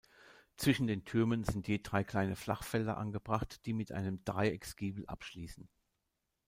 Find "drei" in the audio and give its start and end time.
1.77-2.03